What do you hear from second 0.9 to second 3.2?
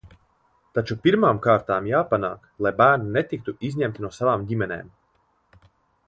pirmām kārtām jāpanāk, lai bērni